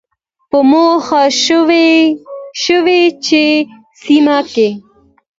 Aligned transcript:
په 0.49 0.57
موخه 0.69 1.23
شوې 2.63 2.99
چې 3.25 3.43
سیمه 4.03 4.37
کې 4.53 4.69